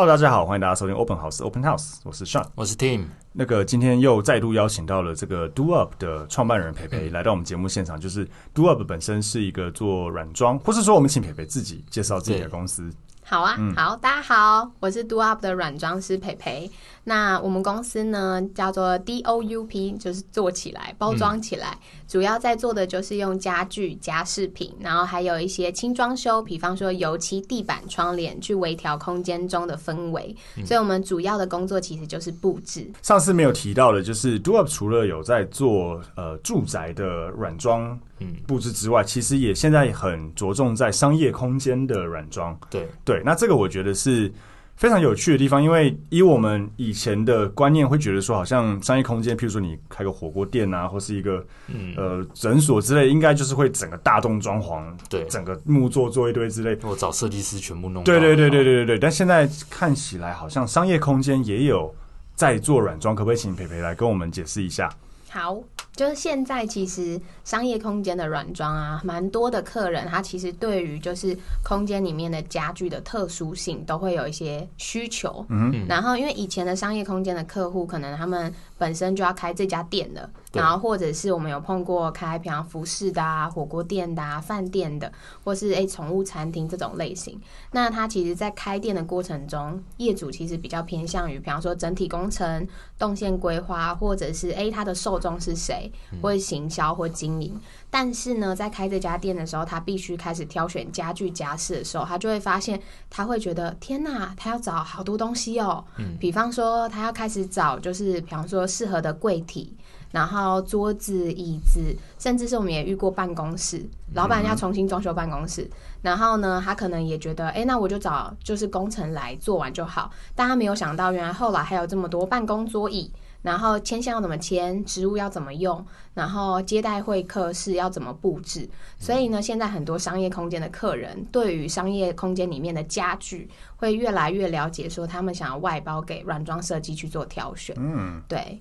[0.00, 3.06] Hello，大家好，欢迎大家收听 Open House Open House，我是 Sean，我是 Tim。
[3.32, 7.98] 那个今天又再度邀请到了这个 Do Up 的创办人培培来到我们节目现场。
[7.98, 12.88] 就是 Do Up 本身是一个做软装，或是说我们请培培自己介绍自己的公司。
[13.24, 16.70] 好啊，嗯、好，大家好，我是 Do Up 的软装师培培。
[17.08, 30.36] 那我们公司呢叫做 D O U P，就是做起来、包装起来，嗯、主要在做的就是用家具、家饰品，然后还有一些轻装修，比方说油漆、地板、窗帘，去微调空间中的氛围。
[30.58, 32.86] 嗯、所以，我们主要的工作其实就是布置。
[33.00, 42.54] 上次没有提到的，就是 Do Up 除了有在做呃住宅的软装嗯布置之外，嗯、其实也现在很着重在商业空间的软装。
[42.68, 44.30] 对对，那这个我觉得是。
[44.78, 58.04] 非常有趣的地方，因为以我们以前的观念，会觉得说，好像商业空间，譬如说你开个火锅店啊，或是一个、嗯、呃诊所之类，应该就是会整个大动装潢，对，整个木作做一堆之类，或找设计师全部弄。
[58.04, 58.98] 对对对对对对对。
[59.00, 61.92] 但现在看起来，好像商业空间也有
[62.36, 64.88] 在做软装，可不可以请培培来跟我们解释一下？
[65.28, 65.60] 好。
[65.98, 75.44] 就是现在，其实商业空间的软装啊，蛮多的客人，他其实对于就是空间里面的家具的特殊性，都会有一些需求。
[75.48, 85.12] 嗯，然后因为以前的商业空间的客户，可能他们本身就要开这家店的，然后或者是我们有碰过开平常服饰的啊、火锅店的啊、饭店的，
[85.44, 87.40] 或是诶宠物餐厅这种类型。
[87.72, 92.66] 那他其实，在开店的过程中，业主其实比较偏向于，比方说整体工程、
[92.98, 95.90] 动线规划，或者是诶他的受众是谁。
[96.22, 97.60] 或者行销或经营，
[97.90, 105.84] 但是呢，在开这家店的时候，他必须开始挑选家具家饰的时候，他就会发现，他会觉得天哪，他要找好多东西哦。
[105.98, 109.76] 嗯，比方说，他要开始找，就是比方说适合的柜体，
[110.10, 111.80] 然后桌子、椅子，
[112.18, 115.68] 甚至是我们也遇过办公室，老板要重新装修办公室，
[116.02, 123.12] 然后呢，他可能也觉得，哎，那我就找就是工程来做完就好，但他没有想到，原来后来还有这么多办公桌椅。
[123.40, 128.68] 然后签箱要怎么签，植物要怎么用，然后接待会客室要怎么布置。
[128.98, 137.76] 所以呢，现在很多商业空间的客人对于商业空间里面的家具会越来越了解，说他们想要外包给软装设计去做挑选。
[137.78, 138.60] 嗯，对。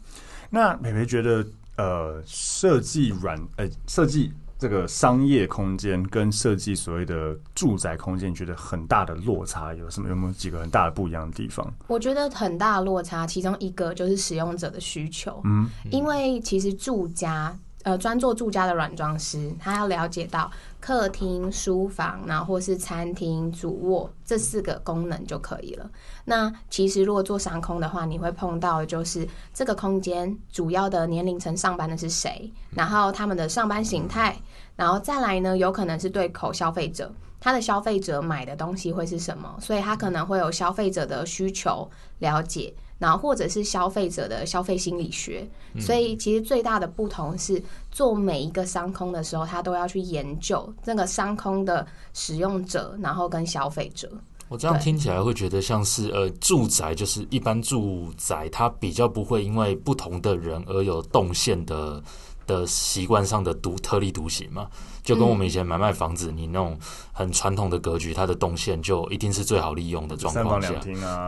[0.49, 1.45] 那美培觉得，
[1.77, 4.31] 呃，设计软，呃，设计。
[4.59, 10.09] 这个商业空间跟设计所谓的住宅空间，你觉得很大的落差有什么？
[10.09, 11.71] 有没有几个很大的不一样的地方？
[11.85, 15.39] 我觉得很大的落差，其中一个就是使用者的需求。
[15.43, 17.55] 嗯，因为其实住家。
[17.87, 25.89] 呃，专做住家的软装师，他要了解到客厅、书房，然后或是餐厅、主卧这四个功能就可以了。
[26.25, 34.37] 那其实如果做商空的话，你会碰到的就是这个空间主要的年龄层上班的是谁，然后他们的上班形态，
[34.75, 37.09] 然后再来呢，有可能是对口消费者，
[37.39, 42.73] 他的消费者买的东西会是什么，所以他可能会有消费者的需求了解。
[42.99, 45.47] 然后或者是消费者的消费心理学，
[45.79, 47.61] 所以其实最大的不同是，
[47.91, 54.09] 做每一个商空的时候，他都要去研究那个商空的使用者，然后跟消费者。
[54.49, 62.01] 我这样听起来会觉得像是呃，住宅就是一般住宅，它比较不会因为不同的人而有动线的。
[62.47, 64.67] 的习惯上的独特立独行嘛，
[65.03, 66.79] 就跟我们以前买卖房子，嗯、你那种
[67.11, 70.73] 很传统的格局，它的动线就一定是最好利用的状况下。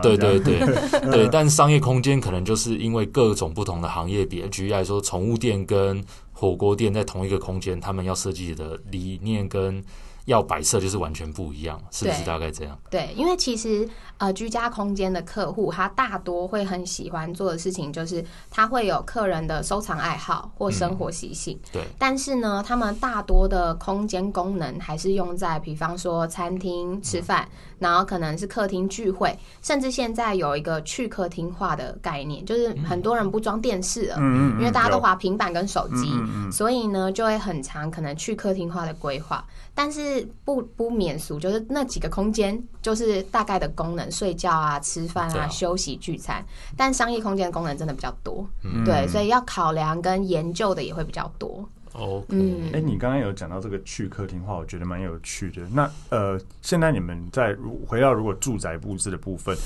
[0.02, 0.58] 对对对
[1.12, 1.28] 对。
[1.30, 6.02] 但商业空间可能就是因为各种不同的行业比，举例来说，宠物店跟
[6.32, 9.84] 火锅店在同一个空间，他们要设计的理念跟
[10.26, 12.78] 要摆设就是完全不一样，是不是大概这样？
[12.90, 13.88] 对，因为其实
[14.18, 21.58] 呃，居家空间的客户他大多会很喜欢做的事情，就是他会有客人的收藏爱好或生活习性。
[21.64, 36.12] 嗯、对，但是呢，他们大多的空间功能还是用在，比方说餐厅吃饭，嗯、然后可能是客厅聚会，甚至现在有一个去客厅化的概念，就是很多人不装电视了，嗯，因为大家都划平板跟手机，
[36.52, 39.42] 所以呢，就会很常可能去客厅化的规划。
[39.72, 40.09] 但是
[40.44, 46.44] 不不免俗，就是那几个空间，就是大概的功能，睡觉啊、吃饭啊、休息聚餐。
[46.76, 51.68] 但商业空间的功能真的比较多，嗯、对，所以要考量跟研究的也会比较多。
[51.92, 55.62] 哦，嗯，哎、欸，你刚刚有讲到这个去客厅化，我觉得蛮有趣的。
[55.72, 59.56] 那呃，现在你们在回到如果住宅布置的部分，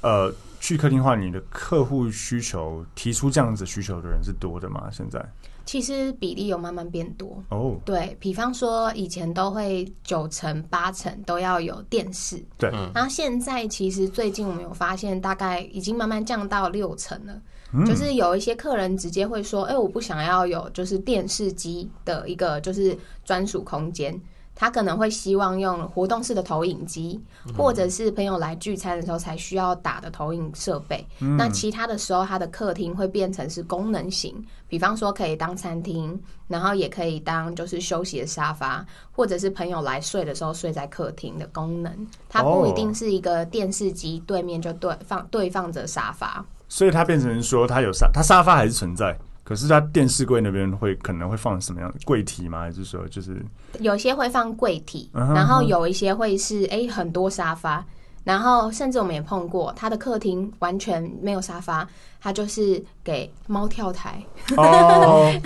[0.00, 4.88] 呃，去客厅化，你的客户需求提出这样子需求的人是多的吗？
[4.92, 5.20] 现在？
[5.64, 7.42] 其实比例有慢慢变多。
[7.50, 7.74] 哦，oh.
[7.84, 17.40] 对，比方说以前都会九成八成都要有电视，对，然后现在其实最近我们有发现，大概已经慢慢降到六成了，
[17.72, 24.20] 嗯，就是有一些客人直接会说，哎，我不想要有就是电视机的一个就是专属空间。
[24.54, 27.20] 他可能会希望用活动式的投影机，
[27.56, 31.04] 或者是朋友来聚餐的时候才需要打的投影设备。
[31.20, 31.36] 嗯。
[31.36, 34.34] 那其他的时候，他的客厅会变成是功能型，
[34.68, 42.06] 比方说可以当餐厅，然后也可以当就是休息的沙发，或者是朋友来睡的时候睡在客厅的功能。
[42.28, 49.18] 它不一定是一个电视机对面就对放对放着沙发，所以它变成说它有沙，它沙发还是存在。
[49.44, 52.60] 可是，它电视柜那边会可能会放什么样的柜体吗？
[52.60, 53.44] 还是说，就是
[53.80, 57.84] 有些会放柜体，然后有一些会是哎、欸、很多沙发，
[58.24, 61.86] 然后甚至我们也碰过，他的客厅完全没有沙发，
[62.20, 64.22] 他就是给猫跳台。
[64.56, 65.32] 哦，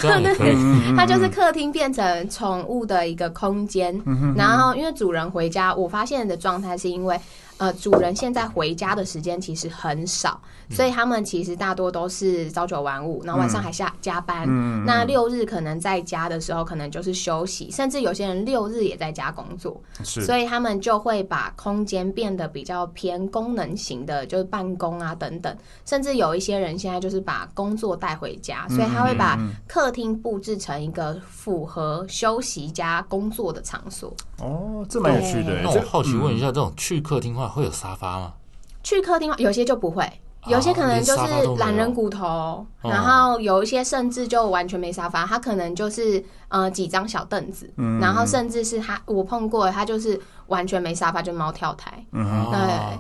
[0.94, 3.98] 他就是客厅变成宠物的一个空间。
[4.36, 7.18] 然后，因为主人回家，我发现的状态是因为。
[7.58, 10.38] 呃，主人现在回家的时间其实很少，
[10.70, 14.44] 所以他们其实大多都是朝九晚五，然后晚上还下加班。
[14.46, 14.84] 嗯。
[14.84, 19.80] 那六日可能在家的时候，可能就是休息，甚至有些人六日也在家工作。
[20.04, 20.22] 是。
[20.22, 25.56] 所以他们就会把空间变得比较偏功能型的，就是办公啊等等。
[25.86, 34.14] 甚至有一些人现在就是把工作带回家，所以他会把客厅布置成一个符合休息加工作的场所。
[34.40, 35.62] 哦，这蛮有趣的。
[35.62, 38.32] 那我好奇问一下，这种去客厅化会有沙发吗？
[38.82, 40.08] 去客厅有些就不会，
[40.46, 47.68] 有些可能就是懒人骨头，然后有一些甚至就完全没沙发，他可能就是呃几张小凳子，
[48.00, 52.98] 然后甚至是他我碰过，他就是完全没沙发，就猫跳台，嗯，对。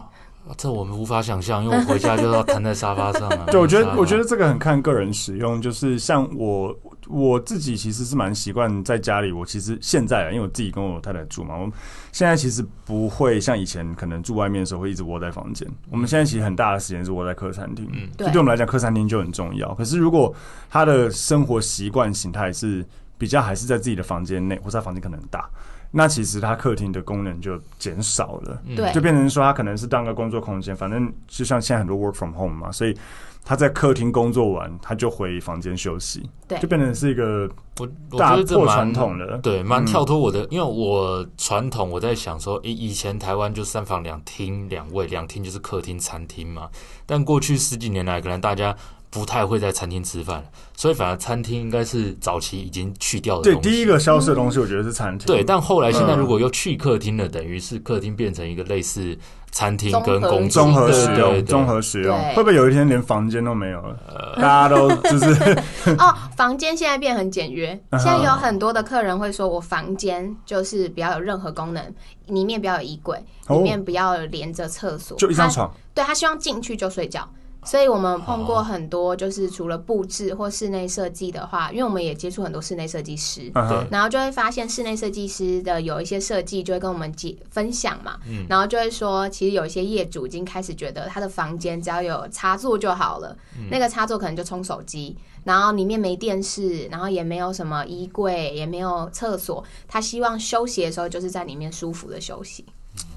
[0.56, 3.46] 这我们无法想象，因为我回家就要瘫在沙发上啊。
[3.50, 5.60] 对，我觉得，我觉得这个很看个人使用。
[5.60, 6.76] 就是像我
[7.08, 9.32] 我自己，其实是蛮习惯在家里。
[9.32, 11.72] 我其实现在啊，因为我自己跟我太太住嘛，我们
[12.12, 15.66] 现在其实不会像以前可能住外面的时候会一直窝在房间。
[15.90, 17.88] 我们现在其实很大的时间是窝在客餐厅。
[17.92, 19.74] 嗯，对，对我们来讲，客餐厅就很重要。
[19.74, 20.34] 可是如果
[20.70, 22.84] 他的生活习惯形态是
[23.18, 25.48] 比较还是在自己的房间内，或者房间可能很大。
[25.96, 32.94] 那其实它客厅的功能就减少了，对，就变成说它可能是当个工作空间，反正就像现在很多 work from home 嘛，所以
[33.42, 37.48] 他在客厅工作完，他就回房间休息，对，就变成是一个
[37.78, 46.68] 我我觉得这蛮传统的，对，蛮跳脱我的，因为我传统我在想说，以以前台湾就三房两厅两卫，两厅就是客厅餐厅嘛，
[47.06, 48.76] 但过去十几年来，可能大家。
[49.16, 50.44] 不太会在餐厅吃饭，
[50.76, 53.44] 所以反而餐厅应该是早期已经去掉的。
[53.44, 55.26] 对，第一个消失的东西，我觉得是餐厅。
[55.26, 59.16] 对，但后来现在如果又去客厅了，嗯、等于是客厅变成一个类似
[59.50, 63.98] 餐厅跟工作综合使用，综合使用，会不会有一天连房间都没有了？
[64.06, 65.60] 呃、大家都就是
[65.96, 67.68] 哦，房间现在变很简约。
[67.98, 71.82] 现在有很多的客人会说，我房间就是不要有任何功能，
[72.26, 75.72] 里面不要有衣柜，里面不要连着厕所，就一张床。
[75.94, 77.26] 对，他希望进去就睡觉。
[77.66, 88.18] 所以我们碰过很多，就是除了布置或室内设计的话，因为我们也接触很多室内设计师，对，然后就会发现室内设计师的有一些设计就会跟我们解分享嘛，
[88.48, 93.36] 然后就会说，其实有一些业主已经开始觉得他的房间只要有插座就好了，
[93.70, 102.64] 那个插座可能就充手机，然后里面没电视，然后也没有什么衣柜，也没有厕所，他希望休息的时候就是在里面舒服的休息。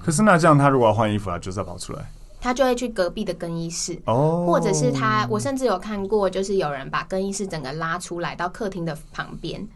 [0.04, 2.12] 可是那这样，他如果要换衣服，他就是要跑出来。
[2.42, 9.68] 他就会去隔壁的更衣室，哦，或者是他，我甚至有看过，就是有人把更衣室整个拉出来到客厅的旁边，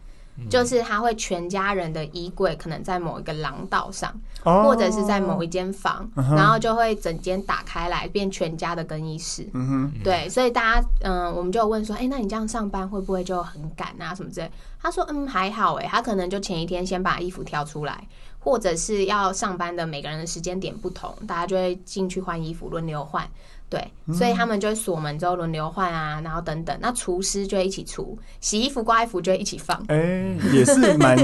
[0.48, 9.46] 就是他会全家人的衣柜可能在某一个廊道上，哦、或者是在某一间房，嗯、然后就会整间打开来变全家的更衣室。
[9.52, 14.50] 嗯哼，对，所以大家嗯，我们就问说，哎、欸，那你这样上班会不会就很赶啊什么之类？
[14.80, 18.06] 他说，嗯，还好哎，他可能就前一天先把衣服挑出来，
[18.44, 23.26] 或者是要上班的每个人的时间点不同，大家就会进去换衣服，轮流换。
[23.68, 26.78] 对，所以他们就会锁门之后轮流换啊，然后等等。
[26.80, 29.76] 那厨师就会一起出，洗衣服、挂衣服就会一起放。
[29.88, 31.18] 哎、欸， 也是蛮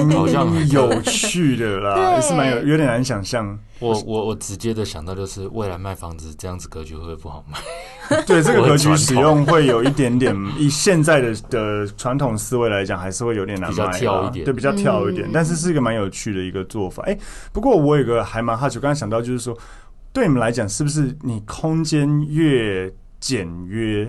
[0.71, 3.57] 有趣的啦，也是蛮有有点难想象。
[3.79, 7.59] 我我我直接的想到就是未来卖房子这样子格局会不会不好卖？
[8.27, 15.29] 对，这个格局使用会有一点点， 以现在的的传统思维来讲，还是会有点难卖，比较跳一点，对，比较跳一点。
[15.29, 17.03] 嗯、但是是一个蛮有趣的一个做法。
[17.05, 17.21] 哎、欸，
[17.53, 19.57] 不过我有个还蛮好奇，我刚才想到就是说。
[20.13, 24.05] 对你们来讲，是不是你空间越简约，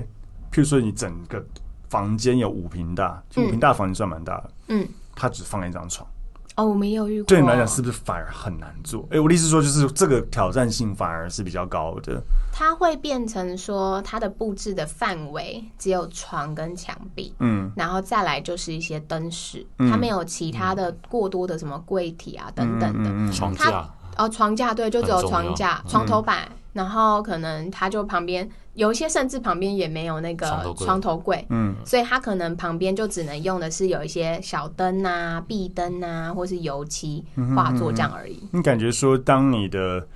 [0.51, 1.43] 譬如说你整个
[1.89, 6.07] 房间有五平大，五平大房间算蛮大的，嗯，它只放一张床。
[6.55, 7.27] 哦，我没有遇过。
[7.27, 9.07] 对你们来讲，是不是反而很难做？
[9.09, 12.21] 哎，我的意思说，就是这个挑战性反而是比较高的。
[12.51, 23.89] 它会变成说，它的布置的范围只有床跟墙壁，嗯，然后再来就是一些灯饰，它没有其他的过多的什么柜体啊等等的床架。
[24.21, 37.23] 哦，床架对，就只有床架、床头板，嗯、然后可能它就旁边有一些，甚至旁边也没有那个床头柜，嗯，所以它可能旁边就只能用的是有一些小灯啊、壁灯啊，或是油漆
[37.55, 38.39] 画作这样而已。
[38.51, 40.07] 你、嗯、感觉说，当你的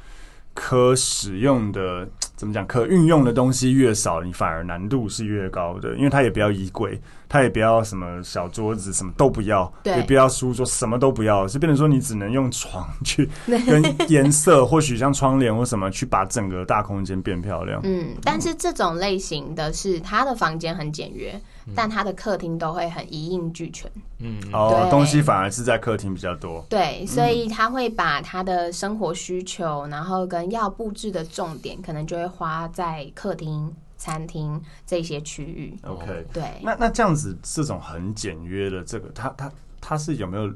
[0.54, 7.02] 可使用的怎么讲，可运用的东西越少，你反而难度是越高的，因为它也不要衣柜。
[7.28, 17.80] 他也不要什么小桌子，什么都不要，也不要书桌，什么都不要，是变成说你只能用床去 跟颜色，或许像窗帘或什么去把整个大空间变漂亮。
[17.84, 23.90] 嗯，但是这种类型的是他的房间很简约，嗯、但他的客厅都会很一应俱全。
[24.20, 26.66] 嗯，哦，东西反而是在客厅比较多。
[26.70, 33.74] 对，所以他会把他的生活需求，然后跟要布置的重点，可能就会花在客厅。
[34.06, 40.54] 餐厅这些区域，OK，对，那那这样子，这种很简约的这个，它它它是有没有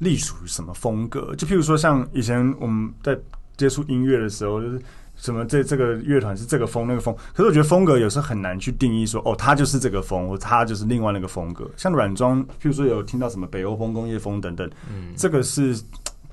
[0.00, 1.34] 隶属于什么风格？
[1.36, 3.18] 就譬如说，像以前我们在
[3.56, 4.82] 接触音乐的时候，就是
[5.16, 11.66] 什么这这个乐团是这个风那个风，可是我觉得风格有时候很难去定义说，哦，它就是这个风，或它就是另外那个风格。
[11.78, 15.74] 像软装，譬如说有听到什么北欧风、工业风等等，嗯，这个是。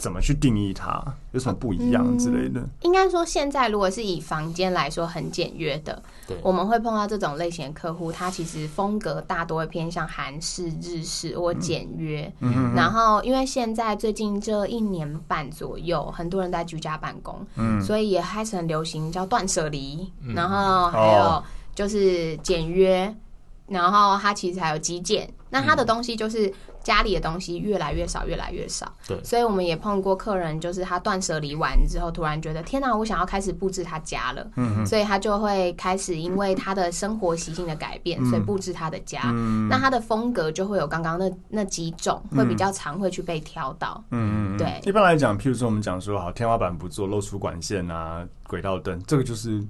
[0.04, 1.02] 怎么去定义它？
[1.32, 2.60] 有什么不一样之类的？
[2.60, 12.30] 嗯、应该说，现在如果是以房间来说很简约的，对，我们会碰到这种类型的客户，他其实风格大多会偏向韩式、日式或简约。
[12.42, 12.76] 嗯嗯。
[12.76, 21.42] 然后，因为现在最近这一年半左右，很多人在居家办公，嗯，所以也开始很流行叫断舍离，嗯、然后还有
[21.74, 23.16] 就是简约，哦、
[23.68, 25.34] 然后它其实还有极简。
[25.50, 26.54] 那它的东西就是。
[26.84, 28.92] 家里的东西越来越少，越来越少。
[29.08, 34.46] 对，所以我们也碰过客人，就是他断舍离完之后，突然觉得天哪，我想要开始布置他家了。
[34.58, 39.22] 嗯哼，所以他就会开始因为他的生活习性的改变，嗯、所以布置他的家。
[39.34, 44.04] 嗯，那他的风格就会有刚刚那那几种，会比较常会去被挑到。
[44.12, 44.82] 嗯嗯，对。
[44.84, 49.64] 一般来讲，譬如说我们讲说，好，天花板不做，露出管线啊，轨道灯，这个就是。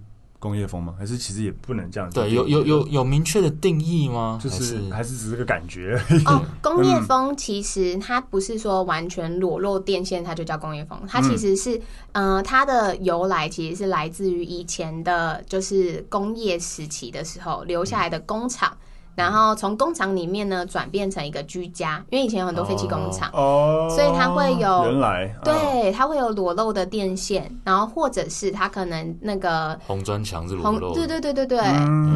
[0.44, 0.94] 工业风吗？
[1.00, 2.20] 还是其实也不能这样子？
[2.20, 4.38] 对，有有有有明确的定义吗？
[4.44, 6.44] 就是还是，还是只是个感觉哦。
[6.62, 11.00] 工业风其实它不是说完全裸露电线，它就叫工业风。
[11.08, 11.78] 它其实是，
[12.12, 18.70] 嗯、呃，它的由来其实是来自于以前的，就是工业时期的时候留下来的工厂。
[18.74, 18.78] 嗯
[19.16, 31.58] 然后从工厂里面呢转变成一个居家，因为以前有很多废弃工厂，哦，所以它会有原来对，它会有裸露的电线，然后或者是它可能那个红砖墙是裸露，对对对对对，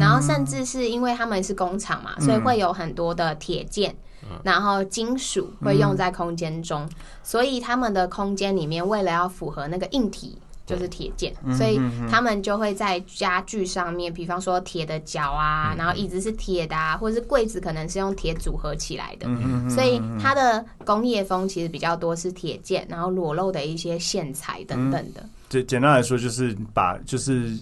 [0.00, 3.94] 然后甚至是因为他们是工厂嘛，所以会有很多的铁件，
[4.42, 6.88] 然后金属会用在空间中，
[7.22, 10.38] 所以他们的空间里面为了要符合那个硬体。
[10.68, 19.26] 就是铁件，所以他们就会在家具上面，比方说铁的脚啊，然后椅子是铁的啊，或者是柜子可能是用铁组合起来的，
[19.70, 25.26] 所以它的工业风其实比较多是铁件，然后裸露的一些线材等等的。
[25.48, 27.58] 简简单来说，就是把就是。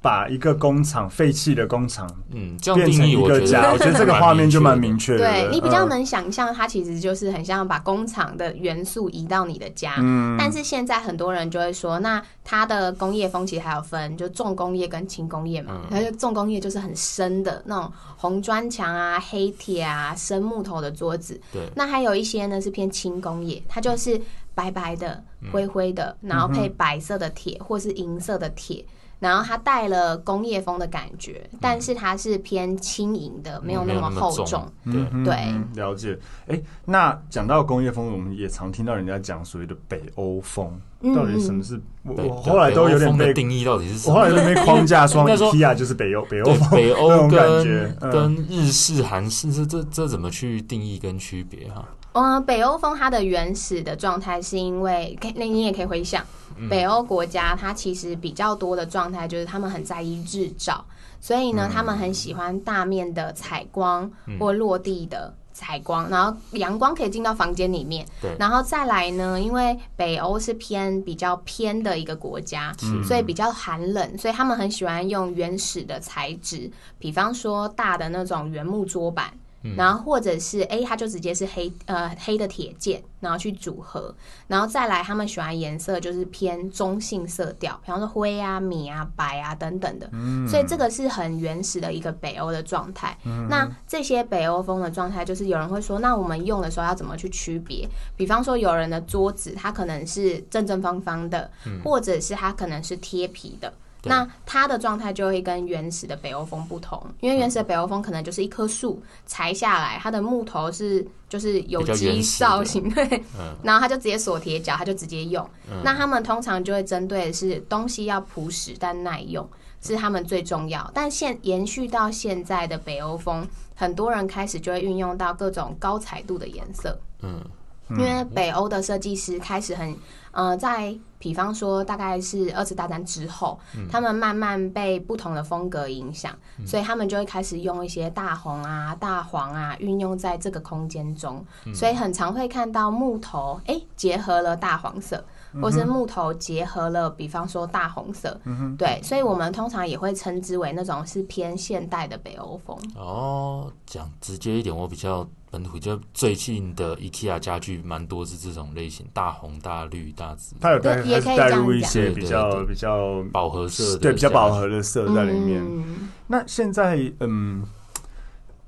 [0.00, 5.18] 把一个工厂废弃的工厂，嗯，变成一个家，我觉得这个画面就蛮明确的。
[5.18, 9.96] 对，你比较能想象，它其实就是很像把工厂的元素移到你的家。
[9.98, 15.82] 嗯，但是现在很多人就会说，那它的工业风其实还有分，就重工业跟轻工业嘛。
[15.90, 21.40] 它就重工业就是很深的那种红砖墙啊、黑铁啊、生木头的桌子。
[21.52, 24.20] 对，那还有一些呢是偏轻工业，它就是
[24.54, 28.84] 白白的、灰灰的，然后配白色的铁或是银色的铁。
[29.18, 34.70] 然后它带了工业风的感觉，但是它是偏轻盈的，没有那么厚重。
[34.84, 36.18] 对对，了解。
[36.46, 40.78] 哎，那讲到工业风，我们也常听到人家讲所谓的北欧风，
[41.14, 41.80] 到底什么是？
[42.04, 44.14] 我后来都有点被定义到底是什么？
[44.14, 51.84] 我后来都没框架 说，IKEA 就是北欧，北欧风，北欧跟跟日式、韩式，这这这怎么去定义跟区别哈？
[52.18, 56.24] 嗯，北欧风它的原始的状态是因为，可那你也可以回想，
[56.70, 60.82] 北欧国家它其实比较多的状态就是他们很在意日照，
[61.20, 68.06] 所以呢，他们很喜欢大面的采光或落地的采光，然后阳光可以进到房间里面。
[68.22, 72.74] 对，然后再来呢，因为北欧是偏比较偏的一个国家，
[73.06, 79.34] 所以比较寒冷，所以他们很喜欢用原始的材质，比方说大的那种原木桌板。
[79.76, 84.14] 然后或者是哎，它就直接是黑呃黑的铁件，然后去组合，
[84.46, 90.08] 然后再来他们喜欢颜色就是偏中性色调，比方说灰啊、米啊、白啊等等的。
[90.12, 93.18] 嗯，所以这个是很原始的一个北欧的状态。
[93.24, 97.88] 嗯，那这些北欧风的状态，就是有人会说，那我们用的时候要怎么去区别？
[98.16, 101.50] 比方说有人的桌子它可能是正正方方的，
[101.82, 103.72] 或者是它可能是贴皮的。
[104.06, 113.22] 那它的状态就会跟原始的北欧风不同，因为原始的北欧风可能就是一棵树裁下来，它的木头是就是有机造型，对，
[113.62, 115.48] 然后它就直接锁铁脚，它就直接用。
[115.82, 119.48] 那他们通常就会针对的是东西要朴实但耐用，
[119.80, 120.90] 是他们最重要。
[120.94, 127.40] 但现延续到现在的北欧风，很多人开始就会运用到各种高彩度的颜色，嗯，
[127.90, 129.96] 因为北欧的设计师开始很。
[130.32, 141.42] 呃，在比方说，大概是二次大战之后，嗯、他们慢慢被不同的风格影响，嗯、所以他们就会开始用一些大红啊、大黄啊，运用在这个空间中。
[141.64, 145.24] 嗯、所以很常会看到木头，哎、欸，结合了大黄色，
[145.62, 148.38] 或是木头结合了，比方说大红色。
[148.44, 152.78] 嗯、对，所以我们通常也会称之为那种是偏现代的北欧风。
[152.94, 155.26] 哦，讲直接一点，我比较。
[155.50, 160.54] 本土就最近的 IKEA 家具蛮多是这种类型，大红、大绿、大紫。
[160.60, 165.62] 它有带还是带入一些比较比较饱和色，对，比较饱和的色在里面。
[165.64, 167.64] 嗯、那现在，嗯，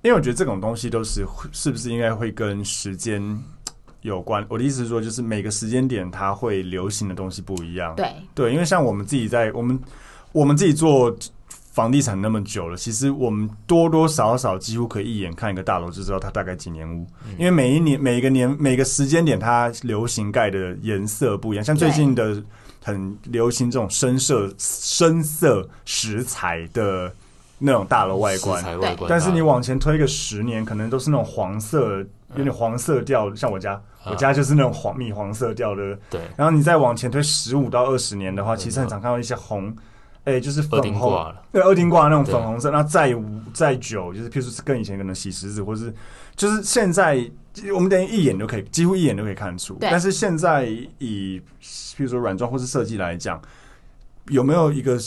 [0.02, 3.20] 因为我觉得这种东西都是是不是应该会跟时间
[4.02, 4.46] 有关？
[4.48, 7.94] 我的意思是说，就是每个时间点它会流行的东西不一样。
[7.96, 9.78] 对对，因为像我们自己在我们
[10.32, 11.14] 我们自己做。
[11.78, 17.06] 房地产那么久了，其实我们多多少少几乎可以一眼看一个大楼就知道它大概几年屋，
[17.38, 21.64] 因为每一年每一个年每个时间点它流行盖的颜色不一样。
[21.64, 22.42] 像最近的
[22.82, 27.14] 很流行这种深色深色石材的
[27.60, 28.64] 那种大楼外观，
[29.08, 33.32] 但是你往前推个十年，可能都是那种黄色，有点黄色调。
[33.36, 35.96] 像我家，我家就是那种黄米黄色调的。
[36.10, 39.72] 对，然后你再往前推十五到二十年的话，其实很常看到一些红。
[40.28, 43.16] 哎、欸，就是粉红，对，二丁挂那种粉红色，那再
[43.54, 45.90] 再久，就是譬如说是跟以前可能洗石子，或是
[46.36, 47.18] 就是现在
[47.74, 49.78] 我们等于一眼就可以，几乎一眼就可以看出。
[49.80, 50.66] 但是现在
[50.98, 53.40] 以譬如说软装或是设计来讲，
[54.26, 54.98] 有没有一个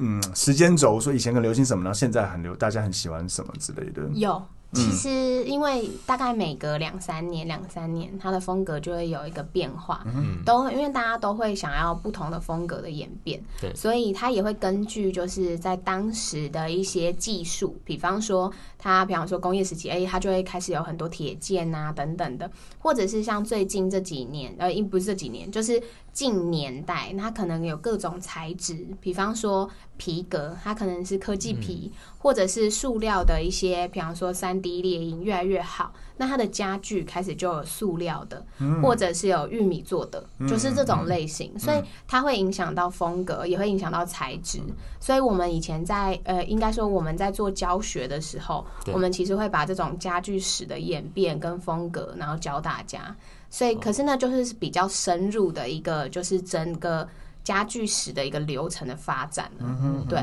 [0.00, 4.02] 嗯时间轴，说以前很流行什么，然后现在很流，大家很喜欢什么之类的？
[4.14, 4.42] 有。
[4.72, 10.02] 其实，因为大概每隔两三年、两三年，它的风格就会有一个变化。
[10.06, 25.82] 嗯，都因为大家都会想要不同的风格的演变，对，所以它也会根据就是在当时的一些技术，比方说它，比方说工业时期，哎，它就会开始有很多铁件啊等等的，或者是像最近这几年，呃，不是这几年，就是。
[26.12, 29.66] 近年代，它可能有各种材质，比方说
[30.02, 44.58] 皮革，它可能是科技皮，嗯、或者是塑料的一些，比方说三 D 列印越来越好，那它的家具开始就有塑料的，嗯、或者是有玉米做的，嗯、就是这种类型，嗯、所以它会影响到风格，也会影响到材质。
[44.66, 53.14] 嗯、所以我们以前在呃，应该说我们在做教学的时候，我们其实会把这种家具史的演变跟风格，然后教大家。
[53.50, 57.06] 所以，可是呢，就是比较深入的一个，就是整个
[57.44, 59.50] 家具史的一个流程的发展。
[59.58, 60.18] 嗯哼，对。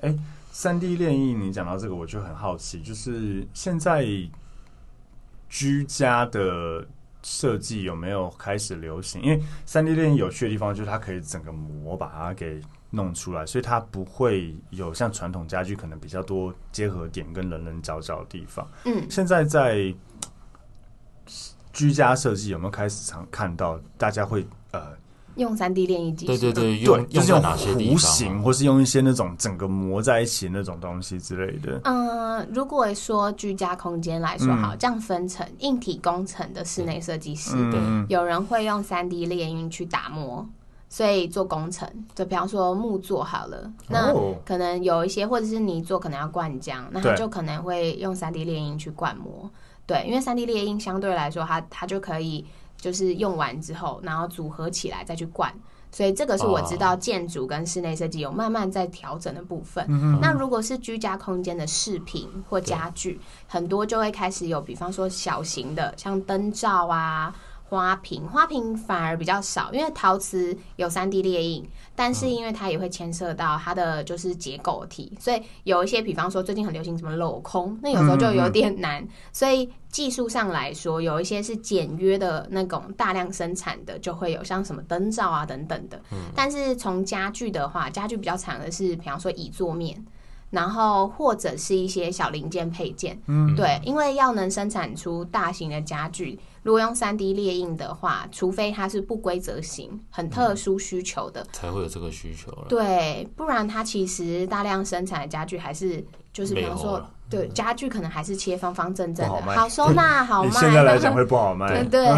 [0.00, 0.14] 哎，
[0.50, 4.06] 三 D 炼印，你讲到这个，我就很好奇，就是现在
[5.48, 6.86] 居家的
[7.22, 9.22] 设计有没有开始流行？
[9.22, 18.68] 因为三 D 炼印有趣的地方就是它可以整个模把它给弄出来，所以它不会有像传统家具可能比较多结合点跟棱棱角角的地方。
[18.84, 19.94] 嗯，现在在。
[21.72, 24.96] 居家设计有没有开始常看到大家会呃
[25.36, 26.26] 用三 D 列印机？
[26.26, 31.80] 对对对，用就是用弧形，或是用一些那种整个磨在一起那种东西之类的。
[31.84, 40.48] 嗯、呃，如果说居家空间来说，好，这样分成硬体工程的室内设计师，对，有人会用三 D 列印去打磨。
[40.86, 49.50] 所以做工程，就比方说木做好了，那可能有一些或者是泥做可能要灌浆，那他就可能会用三 D 列印去灌模。
[49.86, 52.44] 对，因为三 D 列印相对来说，它它就可以
[52.84, 55.50] 就是用完之后，然后组合起来再去灌。
[55.90, 59.86] 所以这个是我知道建筑跟室内设计有慢慢在调整的部分。
[59.88, 67.34] 嗯、那如果是居家空间的饰品或家具，很多就会开始有，比方说小型的，像灯罩啊。
[67.74, 79.04] 花瓶，花瓶反而比较少，因为陶瓷有三 D 列印，但是因为它也会牵涉到它的就是结构体，所以有一些，比方说最近很流行什么镂空，那有时候就有点难。
[79.32, 86.00] 所以技术上来说，有一些是简约的那种大量生产的，就会有像什么灯罩啊等等的。
[86.32, 90.00] 但是从家具的话，家具比较常的是，比方说椅座面。
[90.54, 102.50] 然后或者是一些小零件配件，嗯，对，因为要能生产出大型的家具，如果用三 D 列印的话，除非它是不规则型、很特殊需求的，才会有这个需求。
[102.68, 107.04] 对，不然它其实大量生产的家具还是就是，比方说。
[107.30, 110.50] 对，家具可能还是切方方正正的，好，好收纳，好卖。
[110.60, 111.82] 现在来讲会不好卖。
[111.88, 112.08] 对对，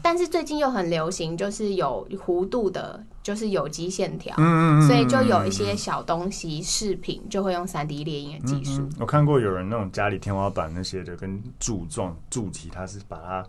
[0.00, 8.92] 但是最近又很流行，就是有弧度的，就是有机线条，嗯，所以就有一些小东西饰品就会用三 D 列印的技术，嗯。
[9.00, 13.44] 我看过有人那种家里天花板那些的跟柱状柱体，它是把它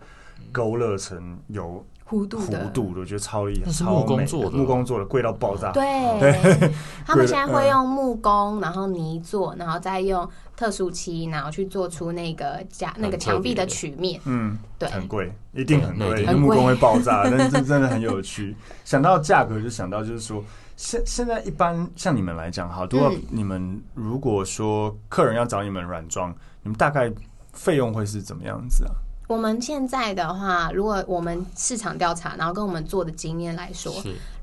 [0.51, 1.85] 勾勒成有。
[2.07, 5.71] 弧度的，弧度的，我觉得超厉害，是木工做的，木工做的，贵到爆炸。
[5.71, 5.83] 对，
[6.19, 6.71] 对
[7.05, 14.21] 他们现在会用木工，然后泥做，然后再用特殊漆，然后去做出那个家那个墙壁的曲面。
[14.25, 17.23] 嗯，对，很贵，一定很贵，因为木工会爆炸。
[17.29, 18.55] 但是这真的很有趣。
[18.83, 20.43] 想到价格，就想到就是说，
[20.75, 27.11] 现现在一般像你们来讲，好多你们如果说客人要找你们软装，你们大概
[27.51, 28.93] 费用会是怎么样子啊？
[29.27, 33.93] 我们现在的话，如果我们市场调查，然后跟我们做的经验来说，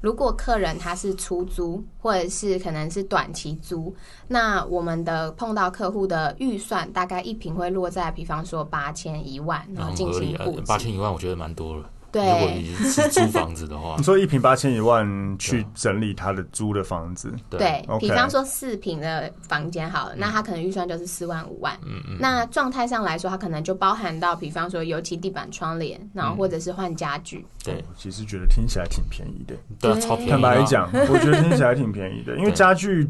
[0.00, 3.94] 如果客人他是出租，或者是可能是短期租，
[4.28, 10.62] 那我们的碰到客户的预算大概一平会落在，比方说八千一万，然后进行布置。
[10.66, 11.88] 八千一万，我觉得蛮多了。
[12.12, 21.74] 对，如果你是租房子的话， 你说一平八千一万去整理他的租的房子，对，比方说四平的房间好了，那他可能预算就是四万五万。
[21.86, 22.18] 嗯嗯。
[22.20, 27.46] 那状态上来说，他可能就包含到，比方说油漆、地板、窗帘，然后或者是换家具。
[27.64, 29.54] 对，其实觉得听起来挺便宜的。
[29.80, 30.30] 对，超便宜。
[30.30, 33.08] 坦白讲，我觉得听起来挺便宜的，因为家具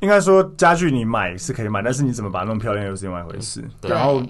[0.00, 3.62] 应该说家具你买是可以买，但是你怎么把它弄漂亮又是另外一回事。
[3.82, 4.20] 然后。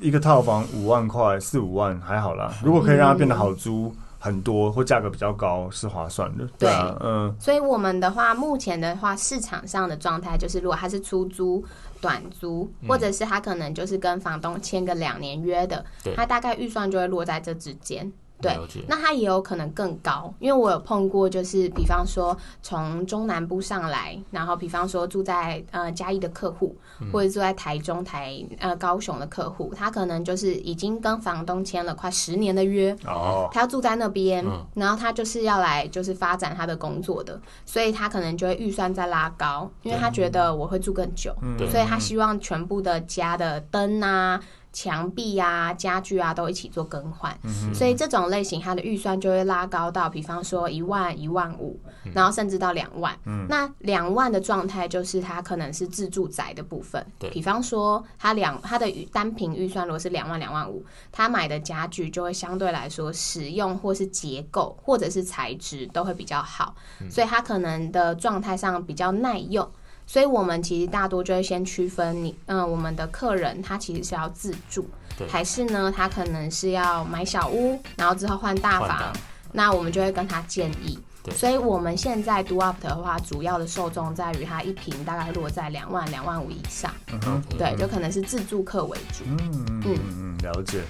[0.00, 2.52] 一个套房五万块，四五万还好啦。
[2.62, 6.46] 如果可以让它变得好租很多，或价格比较高，是划算的。
[6.58, 7.34] 对啊，嗯。
[7.38, 11.64] 所以我们的话，目前的话，市场上的状态就是，如果它是出租、
[12.00, 15.84] 短租，或者是他可能就是跟房东签个两年约的，
[16.16, 18.10] 他大概预算就会落在这之间。
[18.40, 26.76] 对，那它也有可能更高，因为我有碰过，就是比方说从中南部上来，然后比方说住在呃嘉义的客户，
[27.12, 41.58] 或者住在台中、台呃高雄的客户，他可能就是已经跟房东签了快十年的约，哦，他要住在那边，然后他就是要来就是发展他的工作的，所以他可能就会预算再拉高，因为他觉得我会住更久，嗯。
[41.70, 44.40] 所以他希望全部的家的灯啊。
[44.72, 51.78] 墙壁啊、家具啊都一起做更换，嗯、所以这种类型它的预算就会拉高到，比方说一万、一万五，
[52.14, 53.16] 然后甚至到两万。
[53.26, 57.04] 嗯、那两万的状态就是它可能是自住宅的部分。
[57.18, 69.68] 对比方说，它两它的单品预算如果是两万、两万五，他买的家具就会相对来说使用或是结构或者是材质都会比较好，嗯、所以它可能的状态上比较耐用。
[70.10, 74.84] 所以，我们其实大多就会先区分你，嗯，我们的客人他其实是要自住，
[75.16, 79.12] 对还是呢，他可能是要买小屋，然后之后换大房，
[79.52, 80.98] 那我们就会跟他建议。
[81.36, 89.22] 所以，我们现在 Do Up 的话，主要的受众在于它一平大概落在两万、两万五以上，嗯，对，就可能是自住客为主。
[89.28, 90.80] 嗯嗯嗯，了解。